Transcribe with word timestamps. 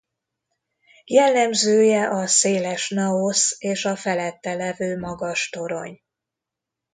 Jellemzője 1.05 2.09
a 2.09 2.27
széles 2.27 2.89
naosz 2.89 3.55
és 3.59 3.85
a 3.85 3.95
felette 3.95 4.53
levő 4.53 4.97
magas 4.99 5.49
torony. 5.49 6.01